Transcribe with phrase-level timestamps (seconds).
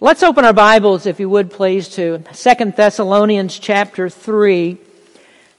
[0.00, 4.78] Let's open our Bibles, if you would please, to 2 Thessalonians chapter 3.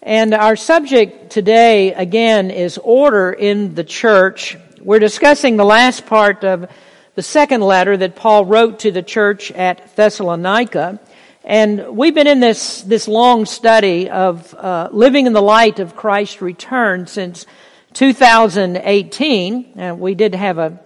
[0.02, 4.56] And our subject today, again, is order in the church.
[4.80, 6.72] We're discussing the last part of
[7.16, 11.02] the second letter that Paul wrote to the church at Thessalonica.
[11.44, 15.98] And we've been in this, this long study of uh, living in the light of
[15.98, 17.46] Christ's return since
[17.92, 19.74] 2018.
[19.76, 20.80] And we did have a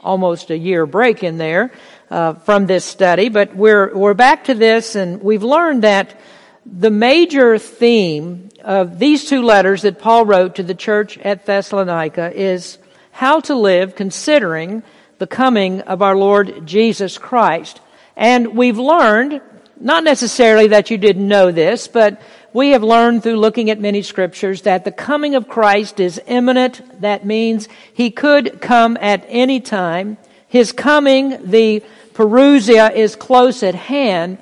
[0.00, 1.72] almost a year break in there
[2.10, 6.18] uh, from this study, but we're we're back to this, and we've learned that
[6.64, 12.32] the major theme of these two letters that Paul wrote to the church at Thessalonica
[12.34, 12.78] is
[13.12, 14.82] how to live considering
[15.18, 17.80] the coming of our Lord Jesus Christ.
[18.16, 19.40] And we've learned,
[19.80, 22.20] not necessarily that you didn't know this, but
[22.52, 27.00] we have learned through looking at many scriptures that the coming of Christ is imminent.
[27.00, 30.16] That means he could come at any time.
[30.48, 31.82] His coming, the
[32.18, 34.38] Parousia, is close at hand.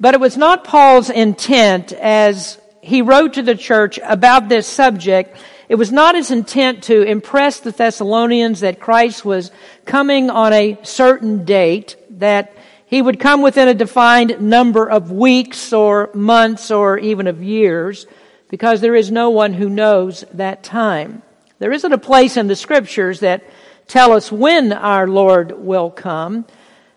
[0.00, 5.36] But it was not Paul's intent as he wrote to the church about this subject.
[5.68, 9.52] It was not his intent to impress the Thessalonians that Christ was
[9.84, 12.52] coming on a certain date, that
[12.86, 18.08] he would come within a defined number of weeks or months or even of years
[18.48, 21.22] because there is no one who knows that time.
[21.60, 23.44] There isn't a place in the scriptures that
[23.86, 26.44] tell us when our Lord will come.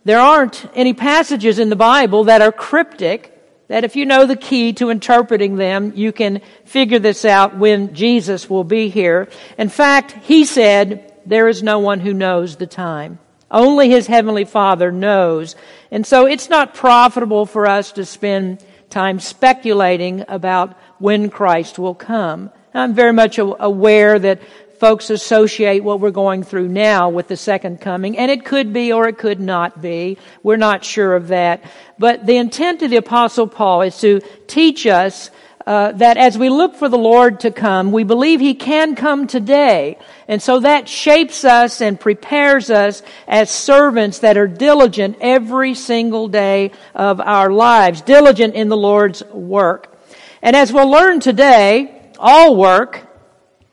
[0.05, 3.29] There aren't any passages in the Bible that are cryptic
[3.69, 7.95] that if you know the key to interpreting them, you can figure this out when
[7.95, 9.29] Jesus will be here.
[9.57, 13.19] In fact, he said, there is no one who knows the time.
[13.49, 15.55] Only his heavenly Father knows.
[15.89, 21.95] And so it's not profitable for us to spend time speculating about when Christ will
[21.95, 22.51] come.
[22.73, 24.41] I'm very much aware that
[24.83, 28.91] folks associate what we're going through now with the second coming, and it could be
[28.91, 30.17] or it could not be.
[30.43, 31.63] We're not sure of that.
[31.97, 35.31] But the intent of the Apostle Paul is to teach us
[35.65, 39.25] uh, that as we look for the Lord to come, we believe He can come
[39.25, 39.97] today.
[40.27, 46.27] And so that shapes us and prepares us as servants that are diligent every single
[46.27, 49.97] day of our lives, diligent in the Lord's work.
[50.41, 53.12] And as we'll learn today, all work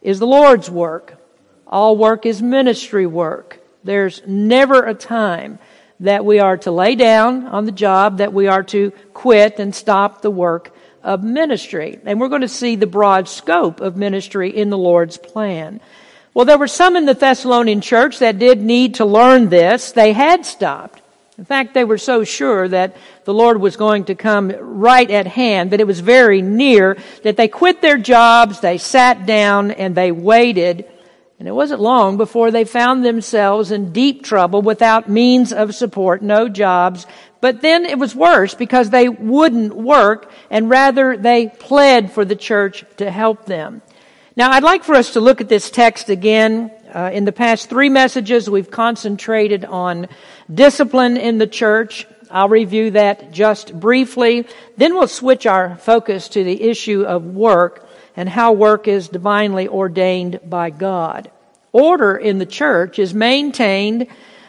[0.03, 1.17] is the Lord's work.
[1.67, 3.61] All work is ministry work.
[3.85, 5.59] There's never a time
[6.01, 9.75] that we are to lay down on the job, that we are to quit and
[9.75, 11.99] stop the work of ministry.
[12.05, 15.81] And we're going to see the broad scope of ministry in the Lord's plan.
[16.33, 19.93] Well, there were some in the Thessalonian church that did need to learn this.
[19.93, 21.00] They had stopped.
[21.41, 25.27] In fact, they were so sure that the Lord was going to come right at
[25.27, 29.95] hand, that it was very near, that they quit their jobs, they sat down, and
[29.95, 30.85] they waited.
[31.39, 36.21] And it wasn't long before they found themselves in deep trouble without means of support,
[36.21, 37.07] no jobs,
[37.41, 42.37] but then it was worse because they wouldn't work and rather they pled for the
[42.37, 43.81] church to help them.
[44.37, 46.71] Now I'd like for us to look at this text again.
[46.93, 50.09] Uh, in the past three messages, we've concentrated on
[50.53, 52.07] discipline in the church.
[52.31, 54.47] I'll review that just briefly.
[54.77, 59.69] Then we'll switch our focus to the issue of work and how work is divinely
[59.69, 61.31] ordained by God.
[61.73, 64.07] Order in the church is maintained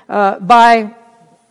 [0.09, 0.95] uh, by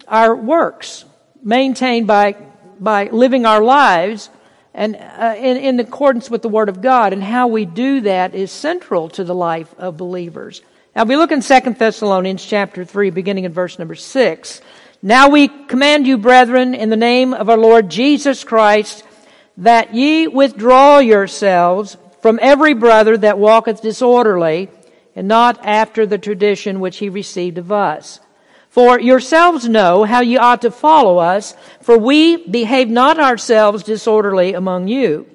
[0.09, 1.05] our works
[1.43, 2.37] maintained by,
[2.79, 4.31] by living our lives
[4.73, 7.13] and uh, in, in accordance with the Word of God.
[7.13, 10.63] And how we do that is central to the life of believers.
[11.01, 14.61] Now, we look in 2 Thessalonians chapter 3, beginning in verse number 6.
[15.01, 19.03] Now we command you, brethren, in the name of our Lord Jesus Christ,
[19.57, 24.69] that ye withdraw yourselves from every brother that walketh disorderly,
[25.17, 28.21] and not after the tradition which he received of us
[28.69, 34.53] for yourselves know how ye ought to follow us, for we behave not ourselves disorderly
[34.53, 35.27] among you.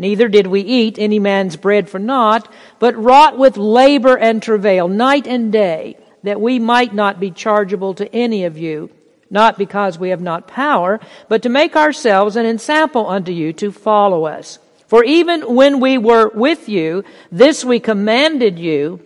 [0.00, 4.88] Neither did we eat any man's bread for naught, but wrought with labor and travail
[4.88, 8.88] night and day, that we might not be chargeable to any of you,
[9.28, 13.70] not because we have not power, but to make ourselves an ensample unto you to
[13.70, 14.58] follow us.
[14.86, 19.02] For even when we were with you, this we commanded you,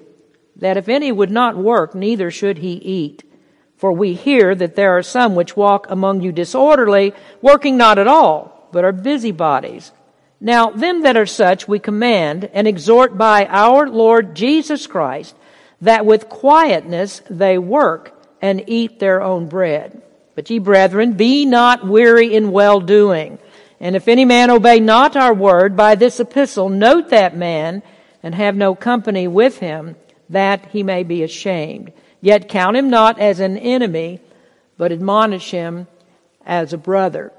[0.55, 3.25] that if any would not work, neither should he eat.
[3.77, 8.07] For we hear that there are some which walk among you disorderly, working not at
[8.07, 9.91] all, but are busybodies.
[10.45, 15.35] Now, them that are such we command and exhort by our Lord Jesus Christ
[15.81, 18.13] that with quietness they work
[18.43, 20.03] and eat their own bread.
[20.35, 23.39] But ye brethren, be not weary in well doing.
[23.81, 27.83] And if any man obey not our word by this epistle, note that man
[28.23, 29.97] and have no company with him,
[30.29, 31.91] that he may be ashamed.
[32.21, 34.21] Yet count him not as an enemy,
[34.77, 35.87] but admonish him
[36.45, 37.33] as a brother.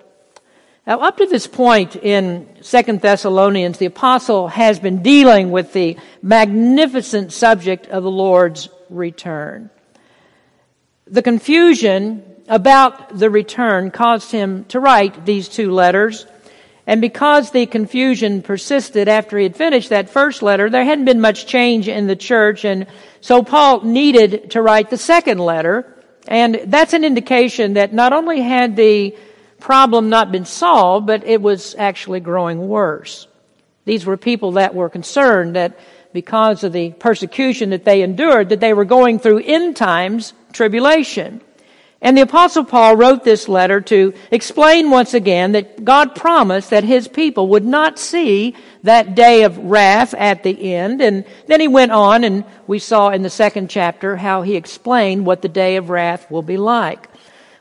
[0.87, 5.97] Now, up to this point in Second Thessalonians, the apostle has been dealing with the
[6.21, 9.71] magnificent subject of the Lord's return.
[11.07, 16.27] The confusion about the return caused him to write these two letters.
[16.85, 21.19] And because the confusion persisted after he had finished that first letter, there hadn't been
[21.19, 22.63] much change in the church.
[22.63, 22.85] And
[23.21, 25.91] so Paul needed to write the second letter.
[26.27, 29.15] And that's an indication that not only had the
[29.65, 33.27] problem not been solved, but it was actually growing worse.
[33.85, 35.79] These were people that were concerned that
[36.13, 41.41] because of the persecution that they endured, that they were going through end times tribulation.
[41.99, 46.83] And the apostle Paul wrote this letter to explain once again that God promised that
[46.83, 51.01] his people would not see that day of wrath at the end.
[51.01, 55.25] And then he went on and we saw in the second chapter how he explained
[55.25, 57.09] what the day of wrath will be like.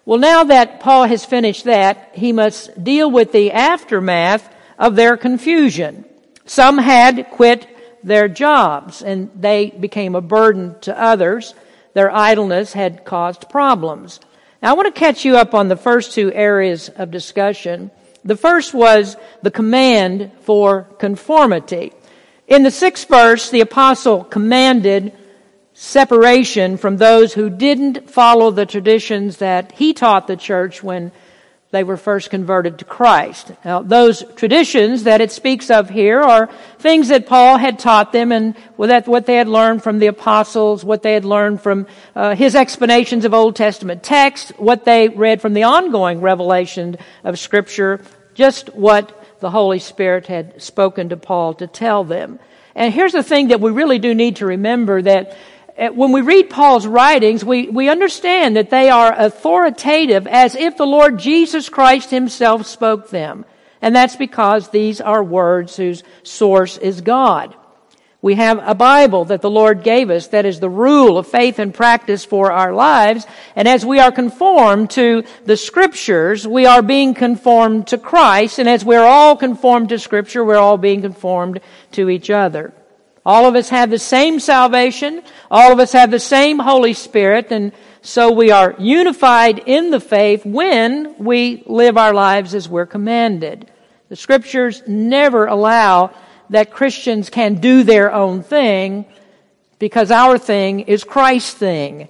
[0.06, 5.16] Well, now that Paul has finished that, he must deal with the aftermath of their
[5.16, 6.04] confusion.
[6.44, 7.66] Some had quit
[8.02, 11.54] their jobs and they became a burden to others.
[11.94, 14.20] Their idleness had caused problems.
[14.62, 17.90] Now, I want to catch you up on the first two areas of discussion.
[18.24, 21.92] The first was the command for conformity.
[22.46, 25.14] In the sixth verse, the apostle commanded
[25.74, 31.10] separation from those who didn't follow the traditions that he taught the church when
[31.72, 33.50] they were first converted to Christ.
[33.64, 36.48] Now, those traditions that it speaks of here are
[36.78, 41.02] things that Paul had taught them and what they had learned from the apostles, what
[41.02, 45.52] they had learned from uh, his explanations of Old Testament texts, what they read from
[45.52, 48.00] the ongoing revelation of Scripture,
[48.34, 52.38] just what the Holy Spirit had spoken to Paul to tell them.
[52.76, 55.36] And here's the thing that we really do need to remember that
[55.76, 60.86] when we read Paul's writings, we, we understand that they are authoritative as if the
[60.86, 63.44] Lord Jesus Christ himself spoke them.
[63.82, 67.54] And that's because these are words whose source is God.
[68.22, 71.58] We have a Bible that the Lord gave us that is the rule of faith
[71.58, 73.26] and practice for our lives.
[73.54, 78.58] And as we are conformed to the scriptures, we are being conformed to Christ.
[78.58, 81.60] And as we're all conformed to scripture, we're all being conformed
[81.92, 82.72] to each other.
[83.26, 85.22] All of us have the same salvation.
[85.50, 87.50] All of us have the same Holy Spirit.
[87.50, 87.72] And
[88.02, 93.70] so we are unified in the faith when we live our lives as we're commanded.
[94.10, 96.14] The scriptures never allow
[96.50, 99.06] that Christians can do their own thing
[99.78, 102.08] because our thing is Christ's thing.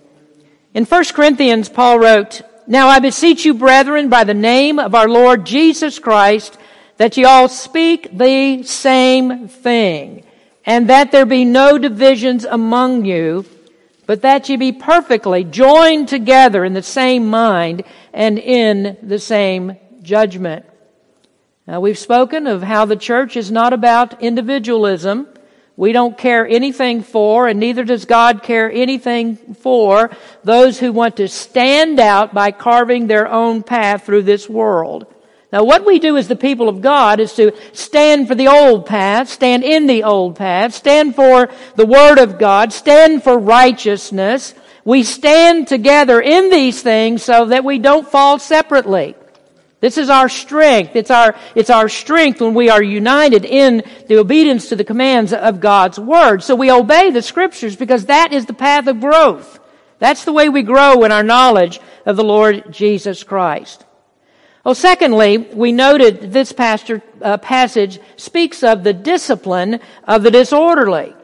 [0.74, 5.08] In 1 Corinthians, Paul wrote, Now I beseech you, brethren, by the name of our
[5.08, 6.58] Lord Jesus Christ,
[6.96, 10.24] that ye all speak the same thing
[10.66, 13.44] and that there be no divisions among you,
[14.06, 19.76] but that ye be perfectly joined together in the same mind and in the same
[20.02, 20.64] judgment.
[21.66, 25.28] Now we've spoken of how the church is not about individualism.
[25.76, 30.10] We don't care anything for, and neither does God care anything for
[30.44, 35.12] those who want to stand out by carving their own path through this world.
[35.54, 38.86] Now, what we do as the people of God is to stand for the old
[38.86, 44.52] path, stand in the old path, stand for the Word of God, stand for righteousness.
[44.84, 49.14] We stand together in these things so that we don't fall separately.
[49.78, 50.96] This is our strength.
[50.96, 55.32] It's our, it's our strength when we are united in the obedience to the commands
[55.32, 56.42] of God's Word.
[56.42, 59.60] So we obey the Scriptures because that is the path of growth.
[60.00, 63.83] That's the way we grow in our knowledge of the Lord Jesus Christ.
[64.64, 71.14] Well, secondly, we noted this pastor, uh, passage speaks of the discipline of the disorderly.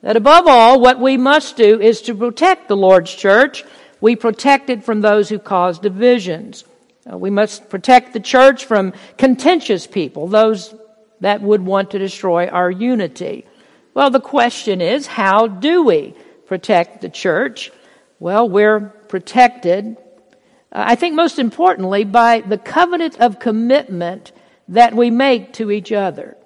[0.00, 3.62] That above all, what we must do is to protect the Lord's church.
[4.00, 6.64] We protect it from those who cause divisions.
[7.10, 10.74] Uh, we must protect the church from contentious people, those
[11.20, 13.44] that would want to destroy our unity.
[13.92, 16.14] Well, the question is, how do we
[16.46, 17.70] protect the church?
[18.18, 19.96] Well, we're protected
[20.70, 24.32] I think most importantly, by the covenant of commitment
[24.68, 26.36] that we make to each other.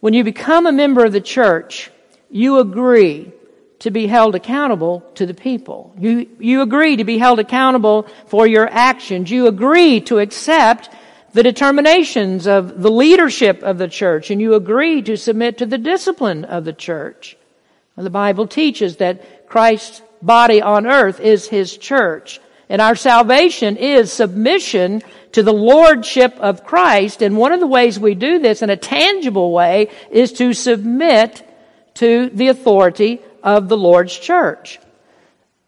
[0.00, 1.90] When you become a member of the church,
[2.30, 3.32] you agree
[3.80, 5.94] to be held accountable to the people.
[5.98, 9.30] You, you agree to be held accountable for your actions.
[9.30, 10.90] You agree to accept
[11.32, 15.78] the determinations of the leadership of the church and you agree to submit to the
[15.78, 17.36] discipline of the church.
[17.96, 22.40] The Bible teaches that Christ's body on earth is his church.
[22.68, 25.02] And our salvation is submission
[25.32, 27.22] to the lordship of Christ.
[27.22, 31.46] And one of the ways we do this in a tangible way is to submit
[31.94, 34.78] to the authority of the Lord's church.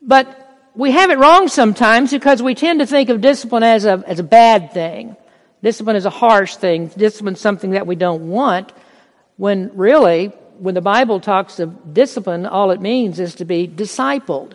[0.01, 0.43] But
[0.75, 4.19] we have it wrong sometimes because we tend to think of discipline as a, as
[4.19, 5.17] a bad thing.
[5.63, 6.89] Discipline is a harsh thing.
[6.89, 8.73] Discipline is something that we don't want
[9.37, 14.53] when really, when the Bible talks of discipline, all it means is to be discipled.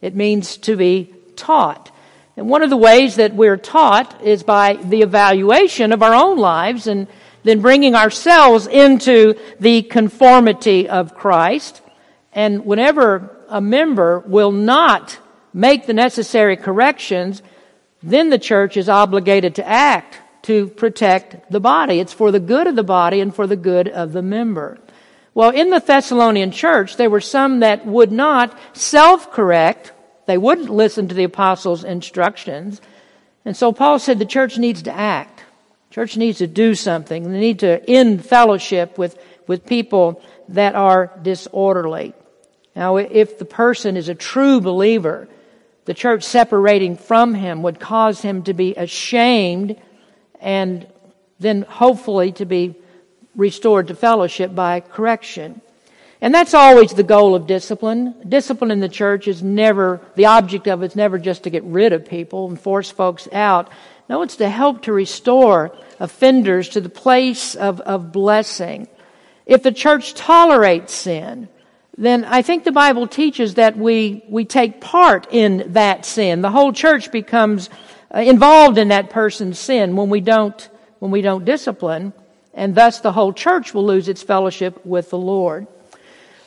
[0.00, 1.90] It means to be taught.
[2.36, 6.38] And one of the ways that we're taught is by the evaluation of our own
[6.38, 7.06] lives and
[7.44, 11.82] then bringing ourselves into the conformity of Christ.
[12.32, 15.18] And whenever a member will not
[15.52, 17.42] make the necessary corrections,
[18.02, 22.00] then the church is obligated to act to protect the body.
[22.00, 24.78] It's for the good of the body and for the good of the member.
[25.34, 29.92] Well, in the Thessalonian church, there were some that would not self-correct
[30.26, 32.80] they wouldn't listen to the apostles' instructions.
[33.44, 35.42] And so Paul said the church needs to act.
[35.90, 37.30] Church needs to do something.
[37.30, 42.14] They need to end fellowship with, with people that are disorderly.
[42.74, 45.28] Now, if the person is a true believer,
[45.84, 49.76] the church separating from him would cause him to be ashamed
[50.40, 50.86] and
[51.38, 52.74] then hopefully to be
[53.34, 55.60] restored to fellowship by correction.
[56.22, 58.14] And that's always the goal of discipline.
[58.28, 61.92] Discipline in the church is never, the object of it's never just to get rid
[61.92, 63.68] of people and force folks out.
[64.08, 68.86] No, it's to help to restore offenders to the place of, of blessing.
[69.46, 71.48] If the church tolerates sin,
[71.98, 76.40] then I think the Bible teaches that we, we take part in that sin.
[76.40, 77.68] The whole church becomes
[78.14, 80.68] uh, involved in that person's sin when we don't,
[81.00, 82.12] when we don't discipline,
[82.54, 85.66] and thus the whole church will lose its fellowship with the Lord.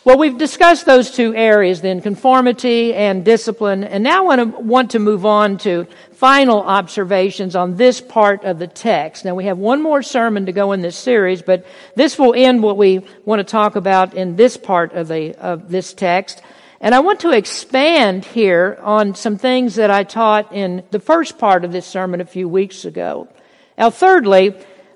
[0.06, 5.00] Well, we've discussed those two areas then, conformity and discipline, and now I want to
[5.00, 9.26] move on to final observations on this part of the text.
[9.26, 12.62] Now we have one more sermon to go in this series, but this will end
[12.62, 16.40] what we want to talk about in this part of the, of this text.
[16.80, 21.40] And I want to expand here on some things that I taught in the first
[21.40, 23.28] part of this sermon a few weeks ago.
[23.76, 24.54] Now thirdly,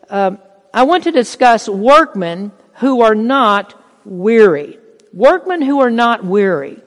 [0.08, 0.36] uh,
[0.72, 3.74] I want to discuss workmen who are not
[4.06, 4.78] weary
[5.14, 6.82] workmen who are not weary.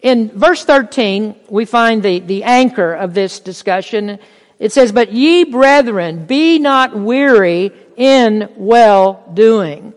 [0.00, 4.18] In verse 13, we find the, the anchor of this discussion.
[4.58, 9.94] It says, But ye brethren, be not weary in well doing.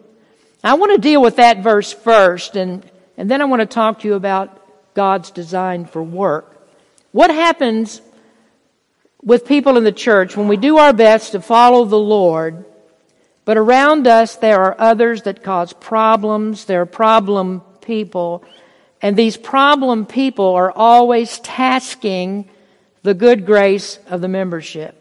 [0.63, 3.99] I want to deal with that verse first, and, and then I want to talk
[3.99, 4.59] to you about
[4.93, 6.67] God's design for work.
[7.11, 8.01] What happens
[9.21, 12.65] with people in the church when we do our best to follow the Lord,
[13.49, 16.65] but around us, there are others that cause problems.
[16.65, 18.43] There are problem people.
[19.01, 22.47] And these problem people are always tasking
[23.01, 24.93] the good grace of the membership.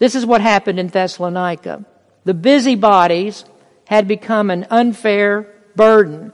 [0.00, 1.84] This is what happened in Thessalonica.
[2.24, 3.44] The busybodies
[3.86, 6.32] had become an unfair burden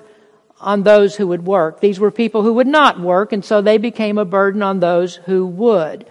[0.59, 1.81] on those who would work.
[1.81, 5.17] These were people who would not work, and so they became a burden on those
[5.17, 6.07] who would.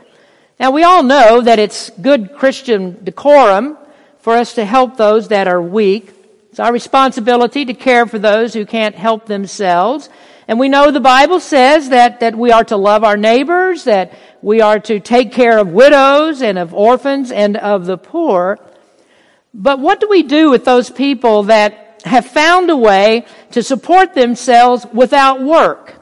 [0.60, 3.80] Now we all know that it's good Christian decorum
[4.28, 6.12] for us to help those that are weak.
[6.50, 10.10] It's our responsibility to care for those who can't help themselves.
[10.50, 14.12] And we know the Bible says that, that we are to love our neighbors, that
[14.42, 18.60] we are to take care of widows and of orphans and of the poor.
[19.54, 24.14] But what do we do with those people that have found a way to support
[24.14, 25.96] themselves without work?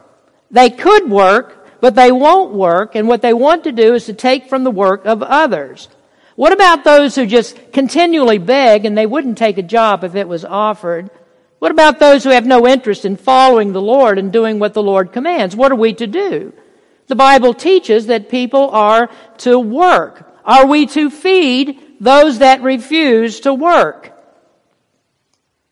[0.50, 4.13] They could work, but they won't work, and what they want to do is to
[4.13, 5.89] take from the work of others.
[6.35, 10.27] What about those who just continually beg and they wouldn't take a job if it
[10.27, 11.09] was offered?
[11.59, 14.83] What about those who have no interest in following the Lord and doing what the
[14.83, 15.55] Lord commands?
[15.55, 16.53] What are we to do?
[17.07, 20.29] The Bible teaches that people are to work.
[20.43, 24.11] Are we to feed those that refuse to work?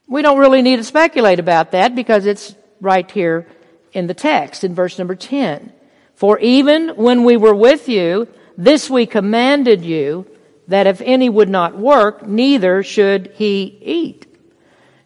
[0.08, 3.48] We don't really need to speculate about that because it's right here
[3.92, 5.74] in the text in verse number 10.
[6.16, 8.28] For even when we were with you,
[8.58, 10.26] this we commanded you
[10.68, 14.26] that if any would not work, neither should he eat.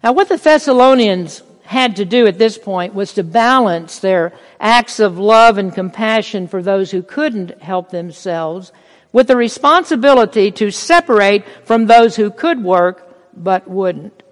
[0.03, 4.99] Now, what the Thessalonians had to do at this point was to balance their acts
[4.99, 8.71] of love and compassion for those who couldn't help themselves
[9.11, 14.23] with the responsibility to separate from those who could work but wouldn't.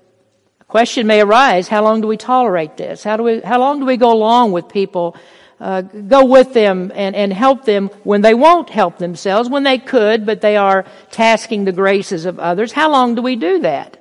[0.62, 3.04] A question may arise, how long do we tolerate this?
[3.04, 5.16] How, do we, how long do we go along with people
[5.60, 9.78] uh, go with them and, and help them when they won't help themselves, when they
[9.78, 12.72] could, but they are tasking the graces of others.
[12.72, 13.98] How long do we do that?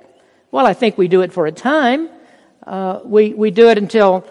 [0.51, 2.09] Well, I think we do it for a time.
[2.65, 4.27] Uh, we, we do it until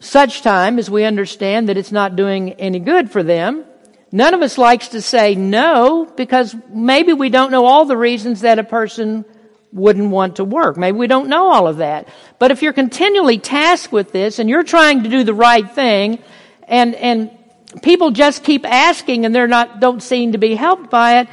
[0.00, 3.64] such time as we understand that it's not doing any good for them.
[4.10, 8.42] None of us likes to say no because maybe we don't know all the reasons
[8.42, 9.24] that a person
[9.72, 10.76] wouldn't want to work.
[10.76, 12.08] Maybe we don't know all of that.
[12.38, 16.22] But if you're continually tasked with this and you're trying to do the right thing
[16.68, 17.30] and, and
[17.82, 21.28] people just keep asking and they're not, don't seem to be helped by it,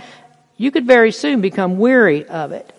[0.57, 2.73] you could very soon become weary of it.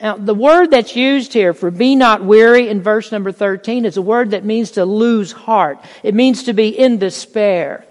[0.00, 3.96] Now, the word that's used here for be not weary in verse number 13 is
[3.96, 5.78] a word that means to lose heart.
[6.04, 7.84] It means to be in despair.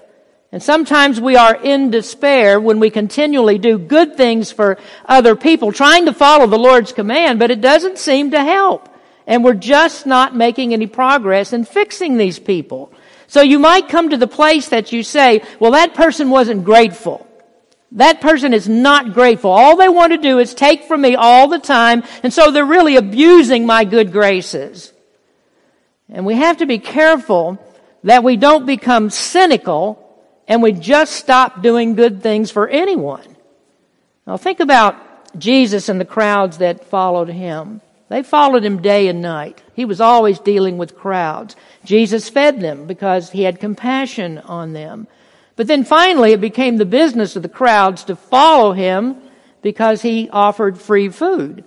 [0.51, 5.71] And sometimes we are in despair when we continually do good things for other people,
[5.71, 8.87] trying to follow the Lord's command, but it doesn't seem to help.
[9.25, 12.93] And we're just not making any progress in fixing these people.
[13.27, 17.27] So you might come to the place that you say, well, that person wasn't grateful.
[17.91, 19.51] That person is not grateful.
[19.51, 22.65] All they want to do is take from me all the time, and so they're
[22.65, 24.93] really abusing my good graces.
[26.09, 27.59] And we have to be careful
[28.03, 30.06] that we don't become cynical
[30.47, 33.35] and we just stop doing good things for anyone.
[34.25, 34.95] Now think about
[35.37, 37.81] Jesus and the crowds that followed him.
[38.09, 39.61] They followed him day and night.
[39.73, 41.55] He was always dealing with crowds.
[41.83, 45.07] Jesus fed them because he had compassion on them.
[45.57, 49.17] But then finally it became the business of the crowds to follow him
[49.61, 51.65] because he offered free food.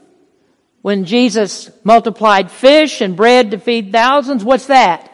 [0.81, 5.11] When Jesus multiplied fish and bread to feed thousands, what's that?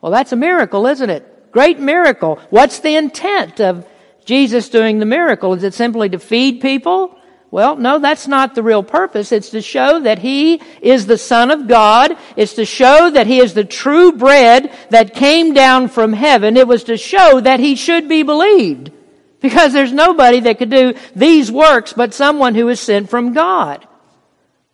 [0.00, 1.29] Well, that's a miracle, isn't it?
[1.52, 2.40] Great miracle.
[2.50, 3.86] What's the intent of
[4.24, 5.52] Jesus doing the miracle?
[5.54, 7.16] Is it simply to feed people?
[7.50, 9.32] Well, no, that's not the real purpose.
[9.32, 12.16] It's to show that He is the Son of God.
[12.36, 16.56] It's to show that He is the true bread that came down from heaven.
[16.56, 18.92] It was to show that He should be believed.
[19.40, 23.88] Because there's nobody that could do these works but someone who is sent from God.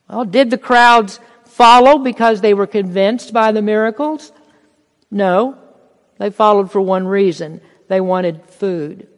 [0.08, 4.32] Well, did the crowds follow because they were convinced by the miracles?
[5.10, 5.56] No.
[6.18, 7.60] They followed for one reason.
[7.88, 9.08] They wanted food.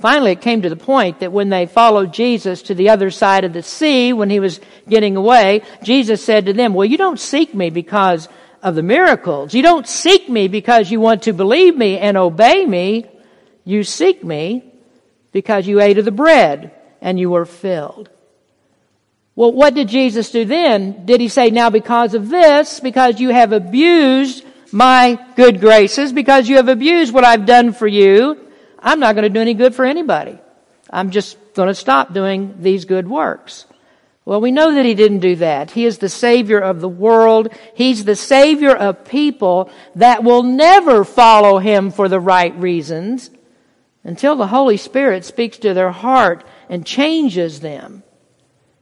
[0.00, 3.44] Finally, it came to the point that when they followed Jesus to the other side
[3.44, 7.18] of the sea, when he was getting away, Jesus said to them, well, you don't
[7.18, 8.28] seek me because
[8.62, 9.54] of the miracles.
[9.54, 13.06] You don't seek me because you want to believe me and obey me.
[13.64, 14.72] You seek me
[15.32, 18.08] because you ate of the bread and you were filled.
[19.34, 21.06] Well, what did Jesus do then?
[21.06, 26.48] Did he say, now because of this, because you have abused my good graces because
[26.48, 28.38] you have abused what I've done for you.
[28.78, 30.38] I'm not going to do any good for anybody.
[30.90, 33.66] I'm just going to stop doing these good works.
[34.24, 35.70] Well, we know that he didn't do that.
[35.70, 37.48] He is the Savior of the world.
[37.74, 43.30] He's the Savior of people that will never follow him for the right reasons
[44.04, 48.02] until the Holy Spirit speaks to their heart and changes them.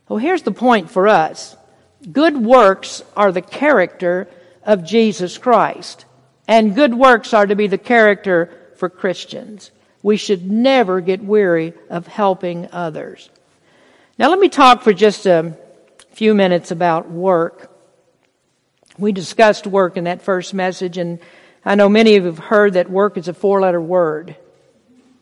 [0.09, 1.57] Well, here's the point for us.
[2.11, 4.29] Good works are the character
[4.66, 6.05] of Jesus Christ.
[6.46, 9.70] And good works are to be the character for Christians.
[10.02, 13.31] We should never get weary of helping others.
[14.18, 15.57] Now let me talk for just a
[16.12, 17.72] few minutes about work.
[18.98, 21.18] We discussed work in that first message and
[21.64, 24.37] I know many of you have heard that work is a four letter word.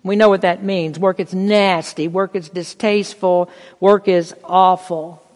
[0.03, 0.99] We know what that means.
[0.99, 2.07] Work is nasty.
[2.07, 3.51] Work is distasteful.
[3.81, 5.27] Work is awful.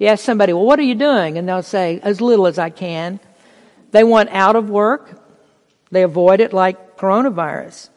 [0.00, 1.38] You ask somebody, well, what are you doing?
[1.38, 3.20] And they'll say, as little as I can.
[3.96, 5.18] They want out of work.
[5.90, 7.88] They avoid it like coronavirus.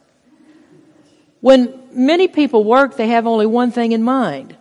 [1.42, 4.56] When many people work, they have only one thing in mind.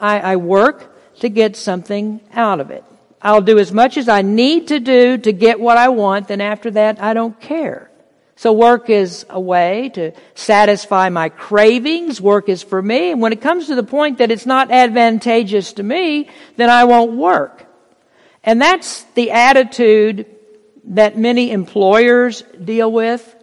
[0.00, 2.82] I, I work to get something out of it.
[3.22, 6.40] I'll do as much as I need to do to get what I want, then
[6.40, 7.88] after that, I don't care.
[8.34, 12.20] So work is a way to satisfy my cravings.
[12.20, 13.12] Work is for me.
[13.12, 16.82] And when it comes to the point that it's not advantageous to me, then I
[16.82, 17.64] won't work.
[18.42, 20.33] And that's the attitude
[20.88, 23.34] that many employers deal with?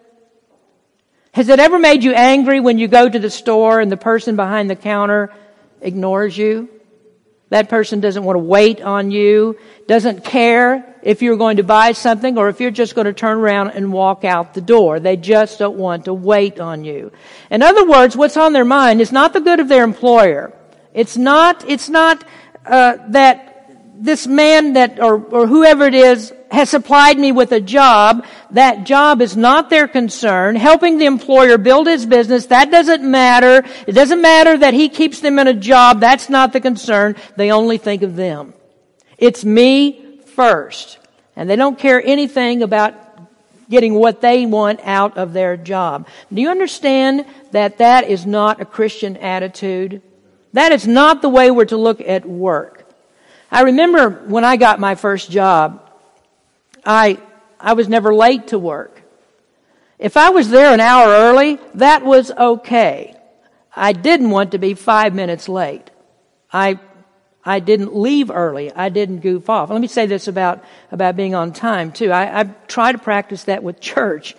[1.34, 4.36] Has it ever made you angry when you go to the store and the person
[4.36, 5.34] behind the counter
[5.82, 6.70] ignores you?
[7.50, 11.92] That person doesn't want to wait on you, doesn't care if you're going to buy
[11.92, 15.00] something or if you're just going to turn around and walk out the door.
[15.00, 17.12] They just don't want to wait on you.
[17.50, 20.54] In other words, what's on their mind is not the good of their employer.
[20.94, 22.24] It's not, it's not,
[22.66, 23.52] uh, that
[23.98, 28.26] this man that, or, or whoever it is, has supplied me with a job.
[28.52, 30.56] That job is not their concern.
[30.56, 33.64] Helping the employer build his business, that doesn't matter.
[33.88, 36.02] It doesn't matter that he keeps them in a job.
[36.02, 37.16] That's not the concern.
[37.38, 38.54] They only think of them.
[39.18, 41.00] It's me first.
[41.36, 42.94] And they don't care anything about
[43.70, 46.08] getting what they want out of their job.
[46.32, 50.02] Do you understand that that is not a Christian attitude?
[50.54, 52.86] That is not the way we're to look at work.
[53.50, 55.91] I remember when I got my first job,
[56.86, 57.20] I,
[57.60, 59.02] I was never late to work.
[60.00, 63.16] If I was there an hour early, that was okay.
[63.76, 65.90] I didn't want to be five minutes late.
[66.52, 66.80] I,
[67.46, 68.72] I didn't leave early.
[68.72, 69.70] I didn't goof off.
[69.70, 72.12] Let me say this about, about being on time too.
[72.12, 74.36] I, I try to practice that with church,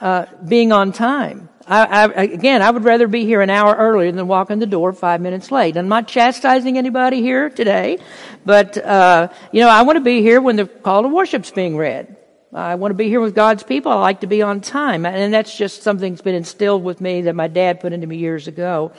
[0.00, 1.48] uh, being on time.
[1.68, 4.66] I, I, again, I would rather be here an hour earlier than walk in the
[4.66, 5.76] door five minutes late.
[5.76, 7.98] I'm not chastising anybody here today,
[8.44, 11.76] but uh, you know, I want to be here when the call to worship's being
[11.76, 12.16] read.
[12.52, 13.92] I want to be here with God's people.
[13.92, 15.04] I like to be on time.
[15.04, 18.16] And that's just something that's been instilled with me that my dad put into me
[18.16, 18.92] years ago.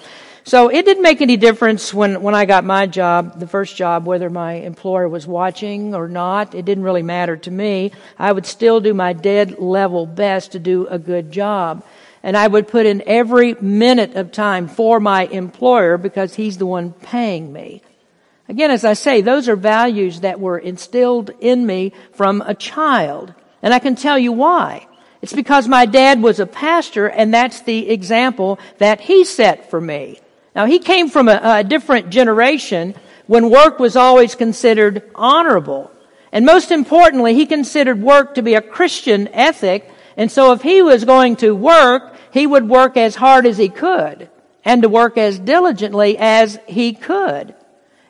[0.44, 4.06] So it didn't make any difference when, when I got my job, the first job,
[4.06, 6.54] whether my employer was watching or not.
[6.54, 7.92] It didn't really matter to me.
[8.20, 11.84] I would still do my dead level best to do a good job.
[12.22, 16.66] And I would put in every minute of time for my employer because he's the
[16.66, 17.82] one paying me.
[18.50, 23.34] Again, as I say, those are values that were instilled in me from a child.
[23.62, 24.88] And I can tell you why.
[25.22, 29.80] It's because my dad was a pastor and that's the example that he set for
[29.80, 30.20] me.
[30.56, 32.96] Now he came from a, a different generation
[33.28, 35.92] when work was always considered honorable.
[36.32, 39.90] And most importantly, he considered work to be a Christian ethic.
[40.20, 43.70] And so if he was going to work, he would work as hard as he
[43.70, 44.30] could
[44.66, 47.56] and to work as diligently as he could.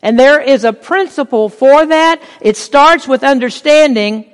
[0.01, 2.19] And there is a principle for that.
[2.41, 4.25] It starts with understanding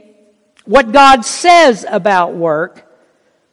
[0.64, 2.90] what God says about work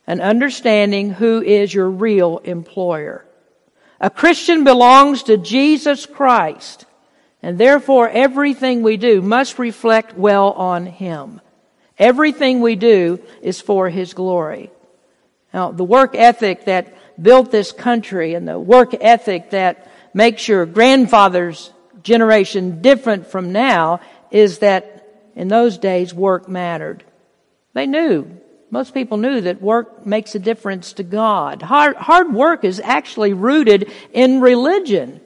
[0.07, 3.27] and understanding who is your real employer.
[4.01, 6.87] A Christian belongs to Jesus Christ,
[7.43, 11.41] and therefore everything we do must reflect well on Him.
[12.03, 14.71] Everything we do is for His glory.
[15.55, 20.67] Now, the work ethic that built this country and the work ethic that makes your
[20.67, 21.71] grandfather's
[22.03, 24.01] generation different from now
[24.33, 27.05] is that in those days, work mattered.
[27.73, 28.27] They knew.
[28.73, 31.63] Most people knew that work makes a difference to God.
[31.63, 35.21] Hard, hard work is actually rooted in religion.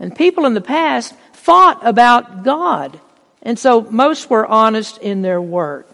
[0.00, 2.98] And people in the past thought about God.
[3.42, 5.90] And so most were honest in their work.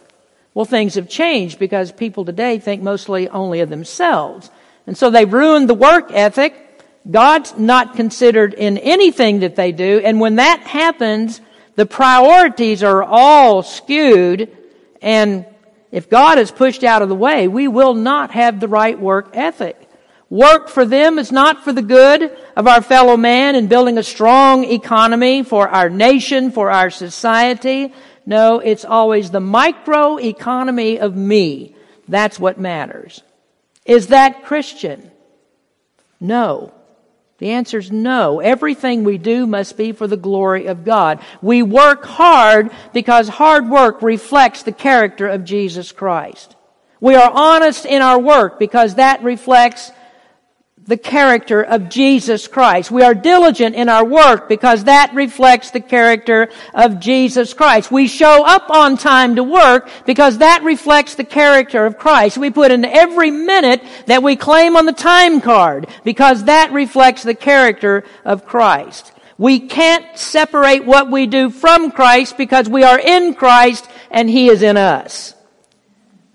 [0.54, 4.50] Well, things have changed because people today think mostly only of themselves.
[4.86, 6.54] And so they've ruined the work ethic.
[7.08, 10.00] God's not considered in anything that they do.
[10.04, 11.40] And when that happens,
[11.76, 14.54] the priorities are all skewed.
[15.00, 15.46] And
[15.92, 19.30] if God is pushed out of the way, we will not have the right work
[19.34, 19.76] ethic.
[20.28, 24.02] Work for them is not for the good of our fellow man in building a
[24.02, 27.92] strong economy for our nation, for our society.
[28.26, 31.74] No, it's always the micro economy of me.
[32.08, 33.22] That's what matters.
[33.84, 35.10] Is that Christian?
[36.20, 36.72] No.
[37.38, 38.40] The answer is no.
[38.40, 41.20] Everything we do must be for the glory of God.
[41.40, 46.54] We work hard because hard work reflects the character of Jesus Christ.
[47.00, 49.90] We are honest in our work because that reflects
[50.90, 52.90] the character of Jesus Christ.
[52.90, 57.92] We are diligent in our work because that reflects the character of Jesus Christ.
[57.92, 62.38] We show up on time to work because that reflects the character of Christ.
[62.38, 67.22] We put in every minute that we claim on the time card because that reflects
[67.22, 69.12] the character of Christ.
[69.38, 74.48] We can't separate what we do from Christ because we are in Christ and He
[74.48, 75.34] is in us.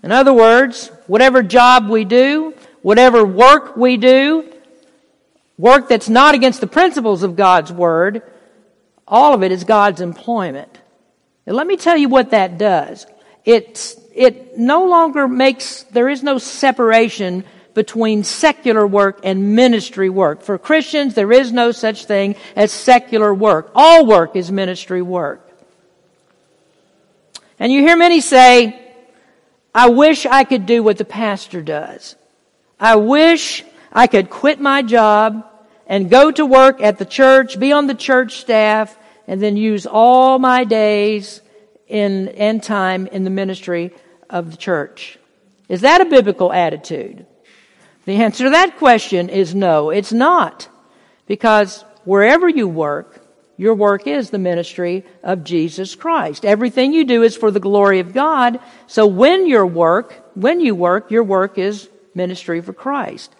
[0.02, 2.54] In other words, whatever job we do,
[2.86, 4.48] whatever work we do,
[5.58, 8.22] work that's not against the principles of God's Word,
[9.08, 10.78] all of it is God's employment.
[11.48, 13.08] And let me tell you what that does.
[13.44, 17.44] It, it no longer makes, there is no separation
[17.74, 20.44] between secular work and ministry work.
[20.44, 23.72] For Christians, there is no such thing as secular work.
[23.74, 25.42] All work is ministry work.
[27.58, 28.80] And you hear many say,
[29.74, 32.16] I wish I could do what the pastor does.
[32.80, 35.46] I wish I could quit my job
[35.88, 39.86] and go to work at the church, be on the church staff, and then use
[39.86, 41.42] all my days
[41.88, 43.94] in, and time in the ministry
[44.30, 45.18] of the church.
[45.70, 47.26] Is that a biblical attitude?
[48.06, 50.68] The answer to that question is no, it's not.
[51.28, 53.22] Because wherever you work,
[53.58, 56.46] your work is the ministry of Jesus Christ.
[56.46, 58.60] Everything you do is for the glory of God.
[58.86, 63.32] So when your work, when you work, your work is ministry for Christ.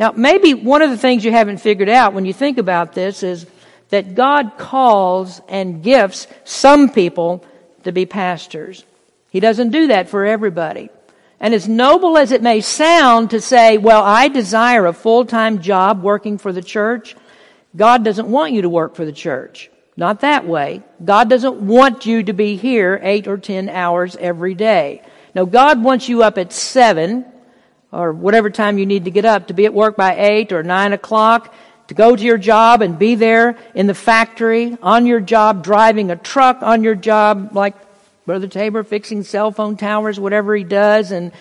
[0.00, 3.22] Now, maybe one of the things you haven't figured out when you think about this
[3.22, 3.46] is
[3.90, 7.44] that God calls and gifts some people
[7.84, 8.84] to be pastors.
[9.30, 10.88] He doesn't do that for everybody.
[11.40, 16.02] And as noble as it may sound to say, well, I desire a full-time job
[16.02, 17.16] working for the church,
[17.74, 19.70] God doesn't want you to work for the church.
[19.96, 20.82] Not that way.
[21.04, 25.02] God doesn't want you to be here eight or ten hours every day.
[25.34, 27.26] No, God wants you up at seven
[27.92, 30.62] or whatever time you need to get up to be at work by eight or
[30.62, 31.54] nine o'clock,
[31.88, 36.10] to go to your job and be there in the factory, on your job, driving
[36.10, 37.74] a truck, on your job, like
[38.24, 41.32] Brother Tabor fixing cell phone towers, whatever he does, and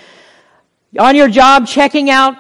[1.00, 2.36] on your job checking out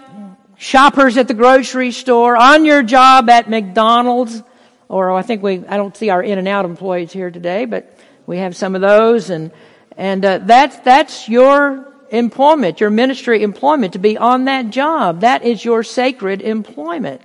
[0.57, 4.43] shoppers at the grocery store, on your job at McDonald's,
[4.89, 8.55] or I think we, I don't see our In-N-Out employees here today, but we have
[8.55, 9.51] some of those, and,
[9.95, 15.21] and uh, that's, that's your employment, your ministry employment, to be on that job.
[15.21, 17.21] That is your sacred employment.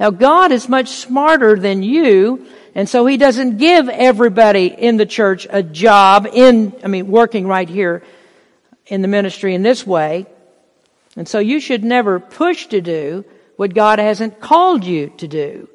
[0.00, 5.06] Now God is much smarter than you, and so He doesn't give everybody in the
[5.06, 8.02] church a job in, I mean, working right here
[8.86, 10.26] in the ministry in this way.
[11.16, 13.24] And so you should never push to do
[13.56, 15.68] what God hasn't called you to do.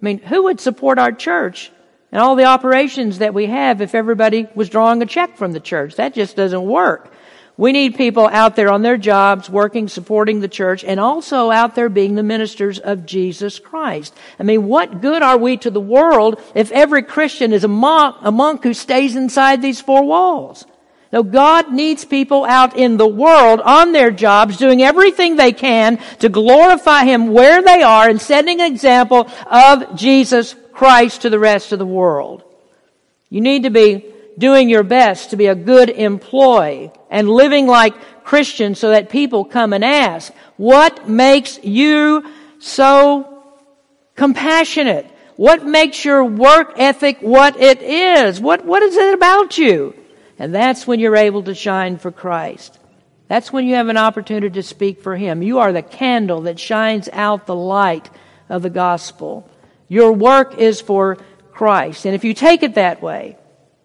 [0.00, 1.72] I mean, who would support our church
[2.12, 5.60] and all the operations that we have if everybody was drawing a check from the
[5.60, 5.96] church?
[5.96, 7.12] That just doesn't work.
[7.56, 11.76] We need people out there on their jobs, working, supporting the church, and also out
[11.76, 14.12] there being the ministers of Jesus Christ.
[14.40, 18.16] I mean, what good are we to the world if every Christian is a monk,
[18.22, 20.64] a monk who stays inside these four walls?
[21.12, 25.98] No, God needs people out in the world on their jobs doing everything they can
[26.18, 31.38] to glorify Him where they are and setting an example of Jesus Christ to the
[31.38, 32.42] rest of the world.
[33.30, 37.94] You need to be doing your best to be a good employee and living like
[38.24, 42.24] Christians so that people come and ask, what makes you
[42.58, 43.44] so
[44.16, 45.06] compassionate?
[45.36, 48.40] What makes your work ethic what it is?
[48.40, 49.94] What, what is it about you?
[50.38, 52.78] And that's when you're able to shine for Christ.
[53.28, 55.42] That's when you have an opportunity to speak for Him.
[55.42, 58.10] You are the candle that shines out the light
[58.48, 59.48] of the gospel.
[59.88, 61.18] Your work is for
[61.52, 62.04] Christ.
[62.04, 63.36] And if you take it that way,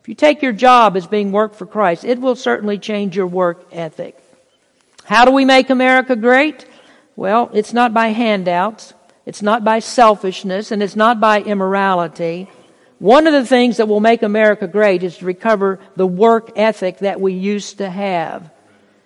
[0.10, 3.68] you take your job as being work for Christ, it will certainly change your work
[3.72, 4.18] ethic.
[5.04, 6.66] How do we make America great?
[7.16, 8.96] Well, it's not by handouts.
[9.28, 12.50] It's not by selfishness and it's not by immorality.
[12.98, 16.98] One of the things that will make America great is to recover the work ethic
[17.00, 18.50] that we used to have.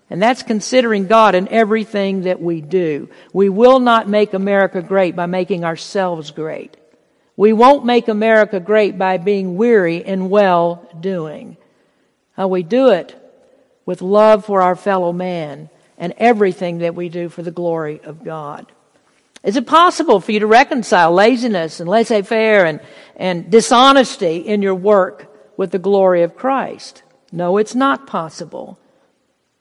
[0.10, 3.10] And that's considering God in everything that we do.
[3.34, 6.78] We will not make America great by making ourselves great.
[7.36, 11.58] We won't make America great by being weary in well doing.
[12.34, 13.16] How we do it
[13.86, 18.24] with love for our fellow man and everything that we do for the glory of
[18.24, 18.72] God.
[19.44, 22.80] Is it possible for you to reconcile laziness and laissez faire and,
[23.16, 27.04] and dishonesty in your work with the glory of Christ?
[27.32, 28.80] No, it's not possible.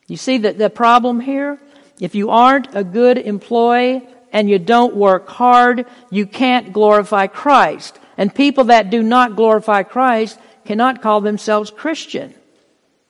[0.06, 1.58] You see the, the problem here?
[1.98, 7.98] If you aren't a good employee and you don't work hard, you can't glorify Christ.
[8.16, 12.34] And people that do not glorify Christ cannot call themselves Christian.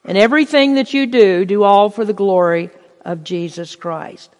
[0.05, 2.69] And everything that you do, do all for the glory
[3.05, 4.35] of Jesus Christ.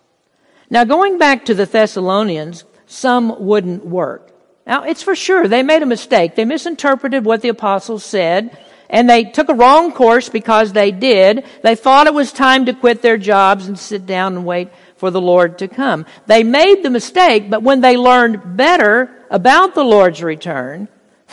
[0.69, 4.31] Now going back to the Thessalonians, some wouldn't work.
[4.67, 6.35] Now it's for sure they made a mistake.
[6.35, 8.57] They misinterpreted what the apostles said
[8.93, 11.45] and they took a wrong course because they did.
[11.63, 15.09] They thought it was time to quit their jobs and sit down and wait for
[15.09, 16.05] the Lord to come.
[16.27, 20.87] They made the mistake, but when they learned better about the Lord's return,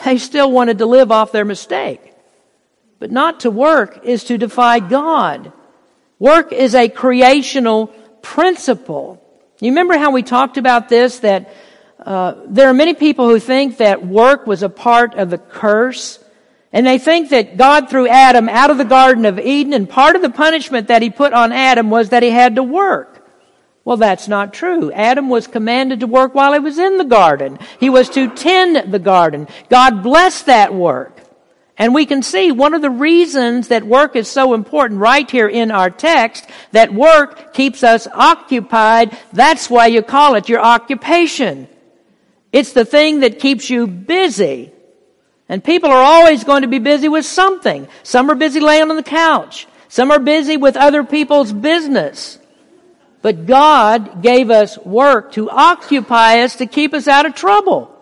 [0.05, 2.01] they still wanted to live off their mistake.
[2.99, 5.53] But not to work is to defy God.
[6.19, 7.89] Work is a creational
[8.23, 9.23] principle.
[9.61, 11.53] You remember how we talked about this, that
[11.99, 16.20] uh, there are many people who think that work was a part of the curse.
[16.73, 20.15] And they think that God threw Adam out of the Garden of Eden, and part
[20.15, 23.27] of the punishment that he put on Adam was that he had to work.
[23.85, 24.93] Well, that's not true.
[24.93, 27.59] Adam was commanded to work while he was in the garden.
[27.81, 29.49] He was to tend the garden.
[29.69, 31.17] God blessed that work.
[31.77, 35.49] And we can see one of the reasons that work is so important right here
[35.49, 39.17] in our text, that work keeps us occupied.
[39.33, 41.67] That's why you call it your occupation.
[42.53, 44.73] It's the thing that keeps you busy.
[45.51, 47.89] And people are always going to be busy with something.
[48.05, 49.67] Some are busy laying on the couch.
[49.89, 52.39] Some are busy with other people's business.
[53.21, 57.93] But God gave us work to occupy us to keep us out of trouble.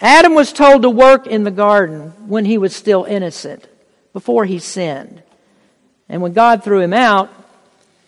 [0.00, 3.68] Adam was told to work in the garden when he was still innocent,
[4.12, 5.22] before he sinned.
[6.08, 7.30] And when God threw him out,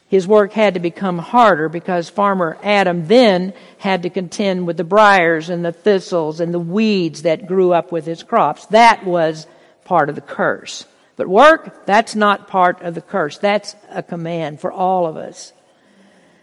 [0.08, 4.84] his work had to become harder because farmer Adam then had to contend with the
[4.84, 8.66] briars and the thistles and the weeds that grew up with his crops.
[8.66, 9.46] That was
[9.84, 10.86] part of the curse.
[11.16, 13.38] But work, that's not part of the curse.
[13.38, 15.52] That's a command for all of us.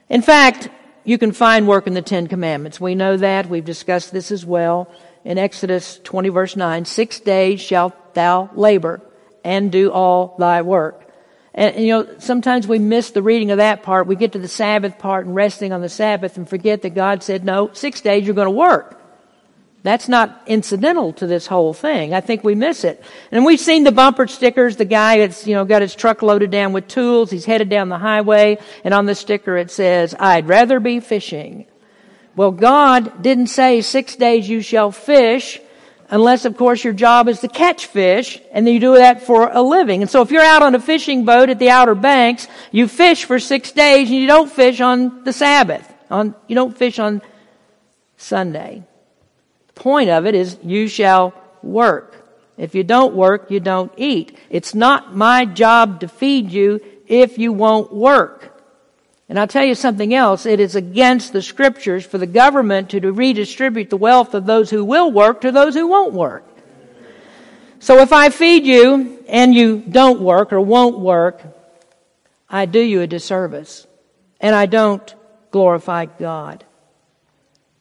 [0.09, 0.69] In fact,
[1.05, 2.81] you can find work in the Ten Commandments.
[2.81, 3.49] We know that.
[3.49, 4.91] We've discussed this as well.
[5.23, 9.01] In Exodus 20 verse 9, six days shalt thou labor
[9.43, 11.03] and do all thy work.
[11.55, 14.07] And, you know, sometimes we miss the reading of that part.
[14.07, 17.21] We get to the Sabbath part and resting on the Sabbath and forget that God
[17.21, 18.99] said, no, six days you're going to work.
[19.83, 22.13] That's not incidental to this whole thing.
[22.13, 23.03] I think we miss it.
[23.31, 26.51] And we've seen the bumper stickers, the guy that's, you know, got his truck loaded
[26.51, 27.29] down with tools.
[27.29, 31.65] He's headed down the highway and on the sticker it says, I'd rather be fishing.
[32.35, 35.59] Well, God didn't say six days you shall fish
[36.13, 39.63] unless of course your job is to catch fish and you do that for a
[39.63, 40.03] living.
[40.03, 43.25] And so if you're out on a fishing boat at the Outer Banks, you fish
[43.25, 45.91] for six days and you don't fish on the Sabbath.
[46.11, 47.23] On, you don't fish on
[48.15, 48.83] Sunday
[49.67, 52.15] The point of it is you shall work.
[52.57, 54.37] If you don't work, you don't eat.
[54.51, 58.52] It's not my job to feed you if you won't work.
[59.33, 60.45] And I'll tell you something else.
[60.45, 64.85] It is against the scriptures for the government to redistribute the wealth of those who
[64.85, 66.47] will work to those who won't work.
[67.79, 71.41] So if I feed you and you don't work or won't work,
[72.47, 73.87] I do you a disservice.
[74.39, 75.15] And I don't
[75.49, 76.63] glorify God.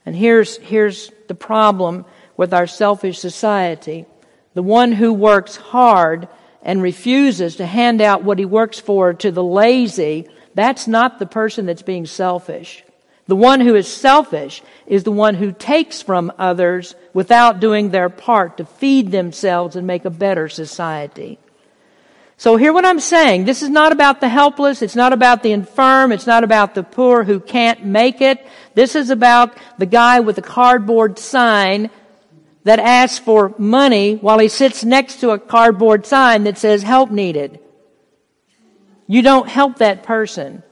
[0.06, 4.06] And here's, here's the problem with our selfish society.
[4.54, 6.28] The one who works hard
[6.62, 11.26] and refuses to hand out what he works for to the lazy, that's not the
[11.26, 12.84] person that's being selfish.
[13.26, 18.08] The one who is selfish is the one who takes from others without doing their
[18.08, 21.38] part to feed themselves and make a better society.
[22.36, 23.44] So hear what I'm saying.
[23.44, 24.82] This is not about the helpless.
[24.82, 26.10] It's not about the infirm.
[26.10, 28.44] It's not about the poor who can't make it.
[28.74, 31.88] This is about the guy with the cardboard sign
[32.64, 37.12] that asks for money while he sits next to a cardboard sign that says help
[37.12, 37.60] needed.
[39.12, 40.62] You don't help that person.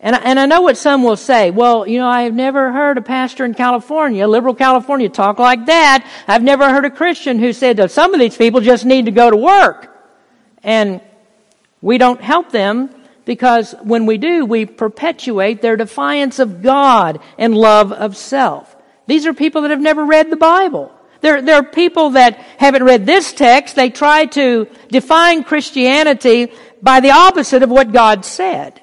[0.00, 1.50] And I, and I know what some will say.
[1.50, 5.64] Well, you know, I have never heard a pastor in California, liberal California, talk like
[5.64, 6.06] that.
[6.28, 9.12] I've never heard a Christian who said that some of these people just need to
[9.12, 9.96] go to work.
[10.62, 11.00] And
[11.80, 17.56] we don't help them because when we do, we perpetuate their defiance of God and
[17.56, 18.76] love of self.
[19.06, 20.92] These are people that have never read the Bible.
[21.22, 23.74] They're, they're people that haven't read this text.
[23.74, 28.80] They try to define Christianity by the opposite of what God said.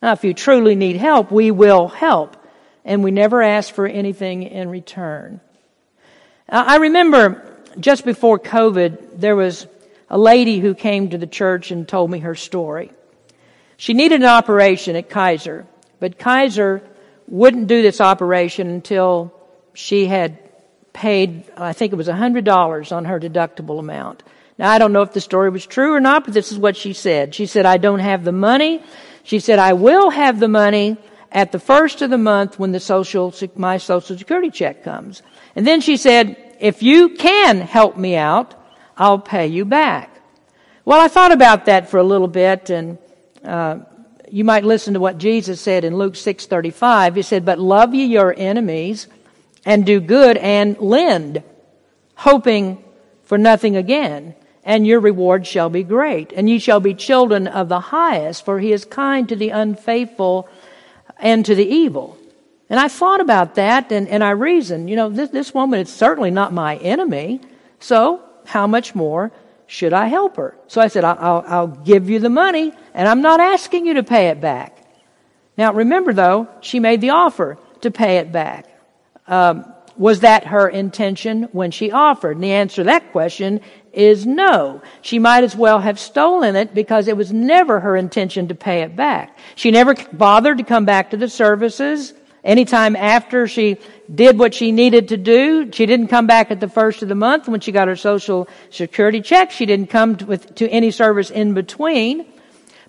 [0.00, 2.36] Now, if you truly need help, we will help.
[2.84, 5.40] And we never ask for anything in return.
[6.48, 7.44] I remember
[7.78, 9.66] just before COVID, there was
[10.08, 12.90] a lady who came to the church and told me her story.
[13.76, 15.66] She needed an operation at Kaiser,
[16.00, 16.82] but Kaiser
[17.26, 19.34] wouldn't do this operation until
[19.74, 20.38] she had
[20.94, 24.22] paid, I think it was $100 on her deductible amount.
[24.58, 26.76] Now, I don't know if the story was true or not, but this is what
[26.76, 27.34] she said.
[27.34, 28.82] She said, I don't have the money.
[29.22, 30.96] She said, I will have the money
[31.30, 35.22] at the first of the month when the social, my social security check comes.
[35.54, 38.54] And then she said, if you can help me out,
[38.96, 40.10] I'll pay you back.
[40.84, 42.98] Well, I thought about that for a little bit, and
[43.44, 43.80] uh,
[44.30, 47.16] you might listen to what Jesus said in Luke 6:35.
[47.16, 49.06] He said, "But love ye your enemies,
[49.66, 51.42] and do good, and lend,
[52.14, 52.82] hoping
[53.22, 54.34] for nothing again."
[54.68, 58.60] And your reward shall be great, and ye shall be children of the highest, for
[58.60, 60.46] he is kind to the unfaithful
[61.18, 62.18] and to the evil.
[62.68, 65.88] And I thought about that and, and I reasoned, you know, this, this woman is
[65.88, 67.40] certainly not my enemy.
[67.80, 69.32] So how much more
[69.66, 70.54] should I help her?
[70.66, 74.02] So I said, I'll, I'll, give you the money, and I'm not asking you to
[74.02, 74.76] pay it back.
[75.56, 78.66] Now, remember though, she made the offer to pay it back.
[79.26, 79.64] Um,
[79.96, 82.36] was that her intention when she offered?
[82.36, 83.60] And the answer to that question
[83.98, 84.80] is no.
[85.02, 88.82] She might as well have stolen it because it was never her intention to pay
[88.82, 89.36] it back.
[89.56, 92.14] She never bothered to come back to the services.
[92.44, 93.78] Anytime after she
[94.14, 97.16] did what she needed to do, she didn't come back at the first of the
[97.16, 99.50] month when she got her social security check.
[99.50, 102.24] She didn't come to, with, to any service in between.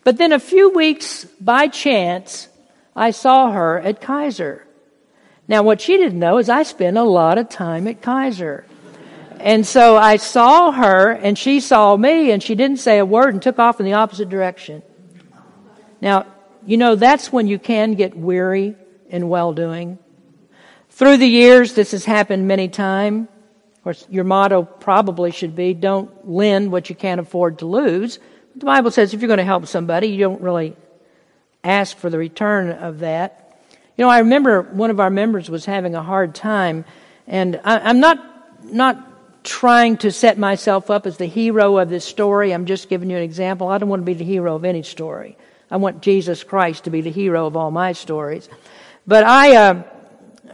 [0.03, 2.47] But then a few weeks by chance,
[2.95, 4.67] I saw her at Kaiser.
[5.47, 8.65] Now what she didn't know is I spent a lot of time at Kaiser.
[9.39, 13.33] And so I saw her and she saw me and she didn't say a word
[13.33, 14.83] and took off in the opposite direction.
[16.01, 16.27] Now,
[16.65, 18.75] you know, that's when you can get weary
[19.09, 19.97] in well doing.
[20.89, 23.27] Through the years, this has happened many times.
[23.77, 28.19] Of course, your motto probably should be don't lend what you can't afford to lose.
[28.55, 30.75] The Bible says if you're going to help somebody, you don't really
[31.63, 33.57] ask for the return of that.
[33.95, 36.83] You know, I remember one of our members was having a hard time,
[37.25, 38.25] and I, am not
[38.65, 39.08] not
[39.49, 42.53] trying to set myself up as the hero of this story.
[42.53, 43.67] I'm just giving you an example.
[43.67, 45.37] I don't want to be the hero of any story.
[45.71, 48.47] I want Jesus Christ to be the hero of all my stories.
[49.07, 49.83] But I uh,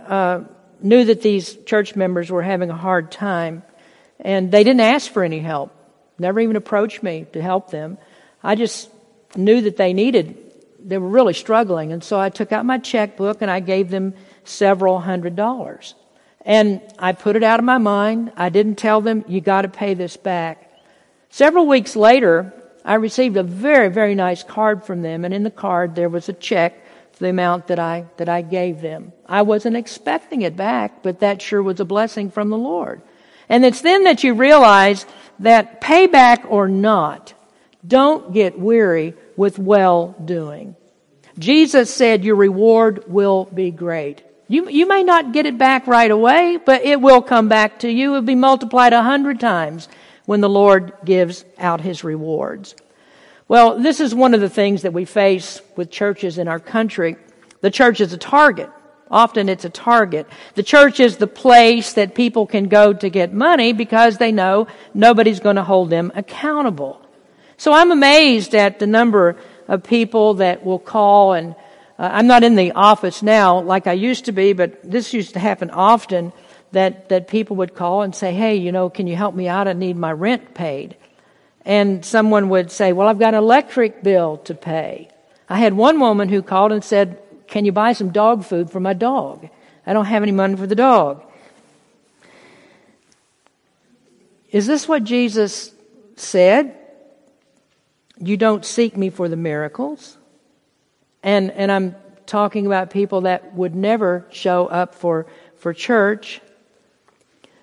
[0.07, 0.43] uh,
[0.81, 3.63] knew that these church members were having a hard time,
[4.21, 5.73] and they didn't ask for any help.
[6.17, 7.97] Never even approached me to help them.
[8.41, 8.89] I just
[9.35, 10.37] knew that they needed,
[10.79, 14.13] they were really struggling, and so I took out my checkbook and I gave them
[14.45, 15.95] several hundred dollars.
[16.45, 18.31] And I put it out of my mind.
[18.37, 20.71] I didn't tell them, you got to pay this back.
[21.29, 22.53] Several weeks later,
[22.85, 26.29] I received a very, very nice card from them, and in the card there was
[26.29, 29.11] a check for the amount that I, that I gave them.
[29.25, 33.01] I wasn't expecting it back, but that sure was a blessing from the Lord.
[33.49, 35.05] And it's then that you realize
[35.39, 37.33] that payback or not,
[37.85, 40.75] don't get weary with well doing.
[41.37, 44.23] Jesus said your reward will be great.
[44.47, 47.89] You, you may not get it back right away, but it will come back to
[47.89, 48.11] you.
[48.11, 49.89] It will be multiplied a hundred times
[50.25, 52.75] when the Lord gives out his rewards.
[53.47, 57.15] Well, this is one of the things that we face with churches in our country.
[57.61, 58.69] The church is a target.
[59.09, 60.27] Often it's a target.
[60.55, 64.67] The church is the place that people can go to get money because they know
[64.93, 67.01] nobody's going to hold them accountable.
[67.57, 69.37] So I'm amazed at the number
[69.67, 71.55] of people that will call and
[71.97, 75.33] uh, I'm not in the office now like I used to be, but this used
[75.33, 76.33] to happen often
[76.71, 79.67] that, that people would call and say, Hey, you know, can you help me out?
[79.67, 80.97] I need my rent paid.
[81.63, 85.09] And someone would say, Well, I've got an electric bill to pay.
[85.47, 88.79] I had one woman who called and said, Can you buy some dog food for
[88.79, 89.49] my dog?
[89.87, 91.23] I don't have any money for the dog.
[94.51, 95.71] Is this what Jesus
[96.15, 96.77] said?
[98.17, 100.17] You don't seek me for the miracles.
[101.25, 101.95] And, and I'm
[102.27, 105.25] talking about people that would never show up for,
[105.57, 106.39] for church.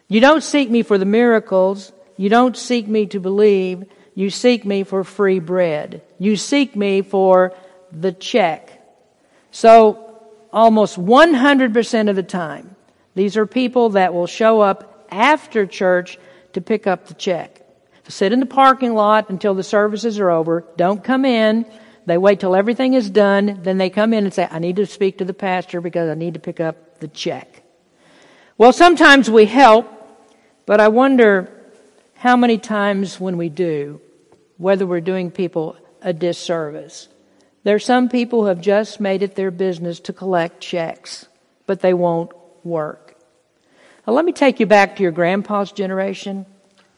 [0.08, 1.92] You don't seek me for the miracles.
[2.16, 3.84] You don't seek me to believe.
[4.16, 6.02] You seek me for free bread.
[6.18, 7.54] You seek me for
[7.92, 8.82] the check.
[9.52, 10.20] So,
[10.52, 12.74] almost 100% of the time,
[13.14, 16.18] these are people that will show up after church
[16.54, 17.64] to pick up the check.
[18.08, 20.64] Sit in the parking lot until the services are over.
[20.76, 21.64] Don't come in.
[22.06, 24.86] They wait till everything is done, then they come in and say, I need to
[24.86, 27.62] speak to the pastor because I need to pick up the check.
[28.58, 29.88] Well, sometimes we help,
[30.66, 31.50] but I wonder
[32.14, 34.00] how many times when we do,
[34.56, 37.08] whether we're doing people a disservice.
[37.64, 41.26] There are some people who have just made it their business to collect checks,
[41.66, 42.32] but they won't
[42.64, 43.16] work.
[44.06, 46.46] Now, let me take you back to your grandpa's generation.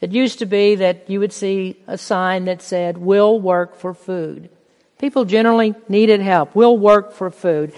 [0.01, 3.93] It used to be that you would see a sign that said, Will work for
[3.93, 4.49] food.
[4.97, 6.55] People generally needed help.
[6.55, 7.73] We'll work for food.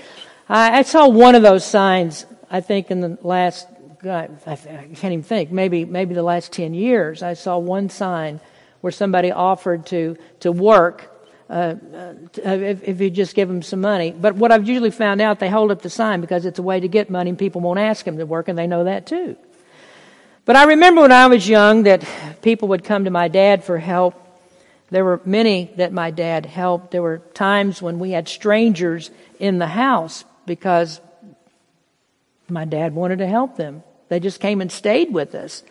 [0.47, 3.68] I, I saw one of those signs, I think, in the last,
[4.01, 4.55] God, I, I
[4.95, 7.24] can't even think, maybe, maybe the last 10 years.
[7.24, 8.39] I saw one sign
[8.82, 11.11] where somebody offered to, to work
[11.49, 14.11] uh, uh, if, if, you just give them some money.
[14.11, 16.80] But what I've usually found out, they hold up the sign because it's a way
[16.80, 19.38] to get money and people won't ask them to work and they know that too.
[20.43, 22.05] But I remember when I was young that
[22.41, 24.27] people would come to my dad for help
[24.90, 26.92] there were many that my dad helped.
[26.92, 31.02] There were times when we had strangers in the house because
[32.48, 33.84] my dad wanted to help them.
[34.10, 35.64] They just came and stayed with us.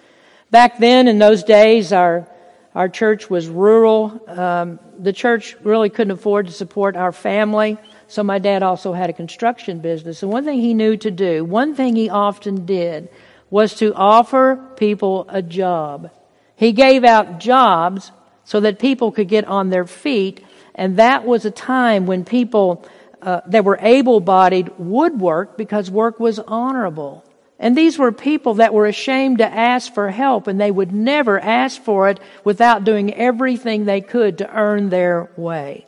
[0.50, 2.28] Back then, in those days, our
[2.74, 4.20] our church was rural.
[4.28, 9.08] Um, the church really couldn't afford to support our family, so my dad also had
[9.08, 10.22] a construction business.
[10.22, 13.08] And one thing he knew to do, one thing he often did,
[13.48, 16.10] was to offer people a job.
[16.54, 18.12] He gave out jobs
[18.46, 20.42] so that people could get on their feet.
[20.74, 22.86] And that was a time when people
[23.20, 27.24] uh, that were able bodied would work because work was honorable.
[27.58, 31.40] And these were people that were ashamed to ask for help and they would never
[31.40, 35.86] ask for it without doing everything they could to earn their way.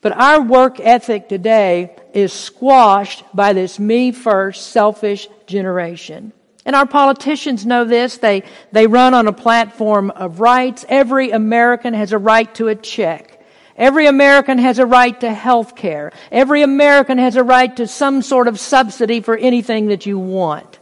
[0.00, 6.32] But our work ethic today is squashed by this me first selfish generation.
[6.64, 8.18] And our politicians know this.
[8.18, 10.84] They, they run on a platform of rights.
[10.88, 13.44] Every American has a right to a check.
[13.76, 16.12] Every American has a right to health care.
[16.30, 20.78] Every American has a right to some sort of subsidy for anything that you want.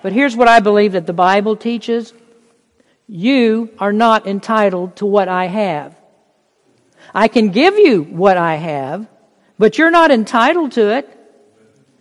[0.00, 2.14] But here's what I believe that the Bible teaches.
[3.06, 5.98] You are not entitled to what I have.
[7.14, 9.08] I can give you what I have,
[9.58, 11.17] but you're not entitled to it.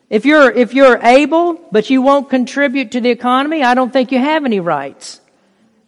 [0.09, 4.11] If you're, if you're able, but you won't contribute to the economy, I don't think
[4.11, 5.19] you have any rights.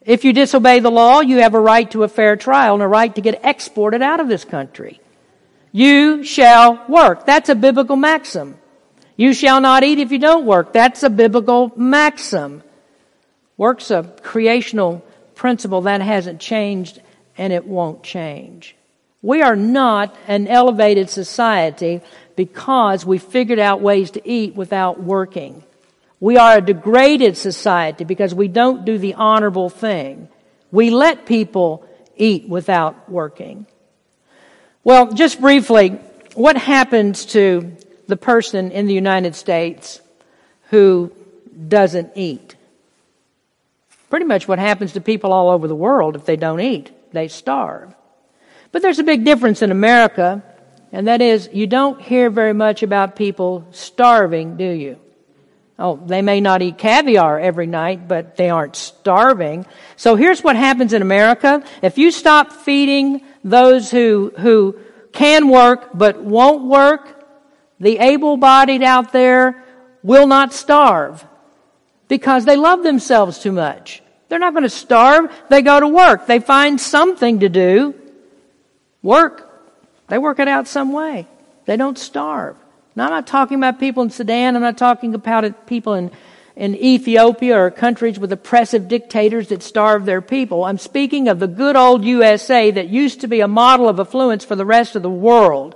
[0.01, 2.87] If you disobey the law, you have a right to a fair trial and a
[2.87, 4.99] right to get exported out of this country.
[5.71, 7.25] You shall work.
[7.25, 8.57] That's a biblical maxim.
[9.15, 10.73] You shall not eat if you don't work.
[10.73, 12.63] That's a biblical maxim.
[13.57, 15.05] Work's a creational
[15.35, 17.01] principle that hasn't changed
[17.37, 18.75] and it won't change.
[19.21, 22.01] We are not an elevated society
[22.39, 25.61] because we figured out ways to eat without working.
[26.21, 30.29] We are a degraded society because we don't do the honorable thing.
[30.71, 31.85] We let people
[32.15, 33.67] eat without working.
[34.85, 35.89] Well, just briefly,
[36.33, 37.75] what happens to
[38.07, 39.99] the person in the United States
[40.69, 41.11] who
[41.67, 42.55] doesn't eat?
[44.09, 46.89] Pretty much what happens to people all over the world if they don't eat.
[47.11, 47.93] They starve.
[48.71, 50.41] But there's a big difference in America,
[50.91, 54.97] and that is you don't hear very much about people starving, do you?
[55.77, 59.65] Oh, they may not eat caviar every night, but they aren't starving.
[59.95, 61.63] So here's what happens in America.
[61.81, 64.77] If you stop feeding those who, who
[65.13, 67.15] can work but won't work,
[67.79, 69.63] the able-bodied out there
[70.03, 71.25] will not starve
[72.09, 74.03] because they love themselves too much.
[74.27, 75.31] They're not going to starve.
[75.49, 76.27] They go to work.
[76.27, 77.95] They find something to do.
[79.01, 79.48] Work.
[80.09, 81.27] They work it out some way.
[81.65, 82.57] They don't starve.
[82.95, 84.55] Now, I'm not talking about people in Sudan.
[84.55, 86.11] I'm not talking about people in,
[86.55, 90.63] in Ethiopia or countries with oppressive dictators that starve their people.
[90.63, 94.43] I'm speaking of the good old USA that used to be a model of affluence
[94.43, 95.75] for the rest of the world.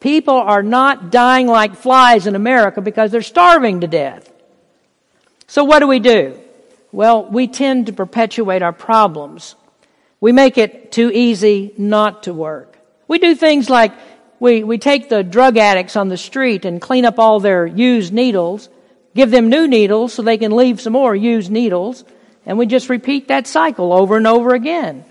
[0.00, 4.32] People are not dying like flies in America because they're starving to death.
[5.46, 6.38] So what do we do?
[6.92, 9.54] Well, we tend to perpetuate our problems.
[10.20, 12.77] We make it too easy not to work.
[13.08, 13.92] We do things like
[14.38, 18.12] we, we take the drug addicts on the street and clean up all their used
[18.12, 18.68] needles,
[19.14, 22.04] give them new needles so they can leave some more used needles,
[22.46, 25.04] and we just repeat that cycle over and over again.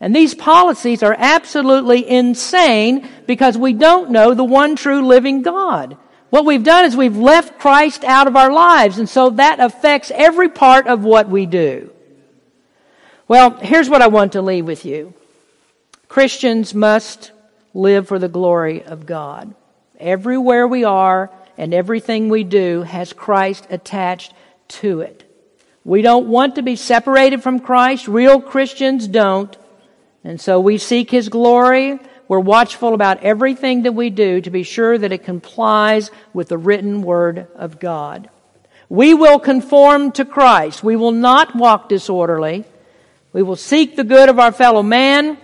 [0.00, 5.96] And these policies are absolutely insane because we don't know the one true living God.
[6.30, 10.10] What we've done is we've left Christ out of our lives, and so that affects
[10.14, 11.90] every part of what we do.
[13.28, 15.14] Well, here's what I want to leave with you.
[16.08, 17.32] Christians must
[17.74, 19.54] live for the glory of God.
[19.98, 24.32] Everywhere we are and everything we do has Christ attached
[24.68, 25.22] to it.
[25.84, 28.08] We don't want to be separated from Christ.
[28.08, 29.56] Real Christians don't.
[30.24, 31.98] And so we seek His glory.
[32.28, 36.58] We're watchful about everything that we do to be sure that it complies with the
[36.58, 38.28] written Word of God.
[38.88, 40.82] We will conform to Christ.
[40.82, 42.64] We will not walk disorderly.
[43.32, 45.38] We will seek the good of our fellow man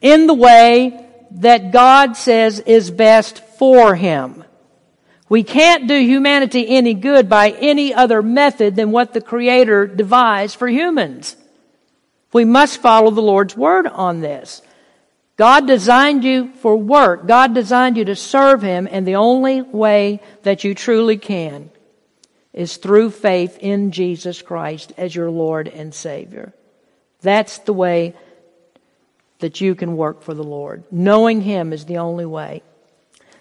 [0.00, 4.44] in the way that God says is best for him.
[5.28, 10.56] We can't do humanity any good by any other method than what the Creator devised
[10.56, 11.36] for humans.
[12.32, 14.60] We must follow the Lord's word on this.
[15.36, 17.26] God designed you for work.
[17.26, 21.70] God designed you to serve Him, and the only way that you truly can
[22.52, 26.52] is through faith in Jesus Christ as your Lord and Savior.
[27.20, 28.14] That's the way
[29.40, 30.84] that you can work for the Lord.
[30.90, 32.62] Knowing Him is the only way.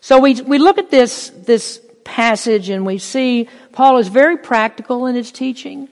[0.01, 5.05] So we, we look at this, this passage and we see Paul is very practical
[5.05, 5.87] in his teaching.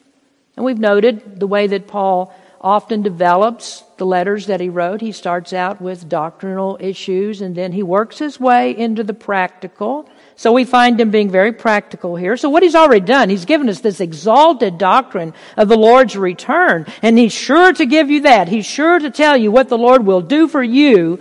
[0.55, 5.01] And we've noted the way that Paul often develops the letters that he wrote.
[5.01, 10.09] He starts out with doctrinal issues and then he works his way into the practical.
[10.37, 12.37] So we find him being very practical here.
[12.37, 16.85] So what he's already done, he's given us this exalted doctrine of the Lord's return.
[17.01, 18.47] And he's sure to give you that.
[18.47, 21.19] He's sure to tell you what the Lord will do for you.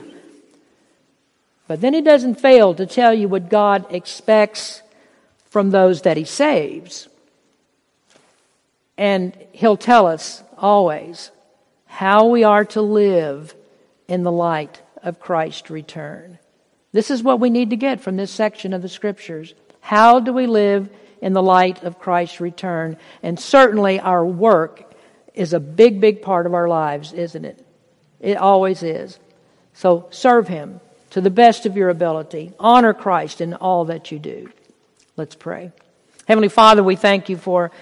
[1.66, 4.82] But then he doesn't fail to tell you what God expects
[5.48, 7.08] from those that he saves.
[8.98, 11.30] And he'll tell us always
[11.86, 13.54] how we are to live
[14.08, 16.38] in the light of Christ's return.
[16.96, 19.52] This is what we need to get from this section of the scriptures.
[19.82, 20.88] How do we live
[21.20, 22.96] in the light of Christ's return?
[23.22, 24.94] And certainly our work
[25.34, 27.62] is a big, big part of our lives, isn't it?
[28.18, 29.18] It always is.
[29.74, 30.80] So serve Him
[31.10, 32.54] to the best of your ability.
[32.58, 34.50] Honor Christ in all that you do.
[35.18, 35.72] Let's pray.
[36.26, 37.72] Heavenly Father, we thank you for